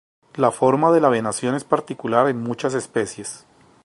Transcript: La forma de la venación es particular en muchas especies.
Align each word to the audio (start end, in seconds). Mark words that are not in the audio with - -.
La 0.33 0.49
forma 0.49 0.91
de 0.91 0.99
la 0.99 1.09
venación 1.09 1.53
es 1.53 1.63
particular 1.63 2.27
en 2.27 2.41
muchas 2.41 2.73
especies. 2.73 3.45